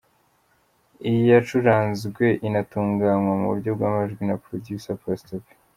[1.07, 5.45] Iyi yacuranzwe inatunganywa mu buryo bw’amajwi na producer Pastor P.